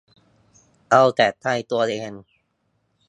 [0.91, 2.13] เอาแต่ใจตัวเอง